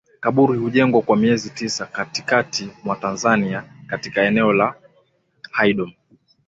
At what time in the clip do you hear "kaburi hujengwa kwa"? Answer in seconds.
0.19-1.17